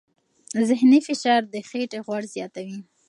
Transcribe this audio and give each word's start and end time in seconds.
ذهني 0.69 0.99
فشار 1.07 1.41
د 1.53 1.55
خېټې 1.69 1.99
غوړ 2.05 2.23
زیاتوي. 2.35 2.79